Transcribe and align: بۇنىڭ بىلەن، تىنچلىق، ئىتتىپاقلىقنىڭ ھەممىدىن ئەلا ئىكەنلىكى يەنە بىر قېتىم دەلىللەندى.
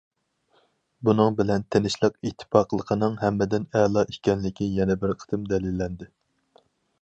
بۇنىڭ 1.09 1.35
بىلەن، 1.41 1.65
تىنچلىق، 1.75 2.17
ئىتتىپاقلىقنىڭ 2.29 3.19
ھەممىدىن 3.25 3.69
ئەلا 3.81 4.05
ئىكەنلىكى 4.15 4.71
يەنە 4.79 4.97
بىر 5.05 5.15
قېتىم 5.21 5.47
دەلىللەندى. 5.53 6.11